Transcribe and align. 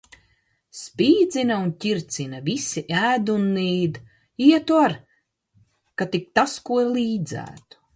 Spīdzina 0.77 1.57
un 1.65 1.69
ķircina, 1.85 2.41
visi 2.49 2.85
ēd 3.03 3.31
un 3.37 3.47
nīd. 3.61 4.03
Ietu 4.49 4.83
ar, 4.89 5.01
kad 6.01 6.15
tik 6.19 6.31
tas 6.41 6.61
ko 6.71 6.85
līdzētu. 6.95 7.85